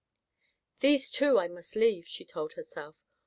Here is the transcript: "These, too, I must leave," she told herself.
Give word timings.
"These, 0.79 1.11
too, 1.11 1.37
I 1.37 1.47
must 1.47 1.75
leave," 1.75 2.07
she 2.07 2.25
told 2.25 2.53
herself. 2.53 3.03